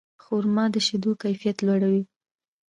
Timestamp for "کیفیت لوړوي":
1.23-2.03